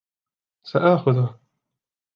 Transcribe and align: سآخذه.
سآخذه. 0.63 1.39